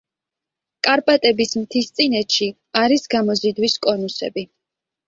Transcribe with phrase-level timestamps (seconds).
[0.87, 2.49] კარპატების მთისწინეთში
[2.85, 4.51] არის გამოზიდვის კონუსები.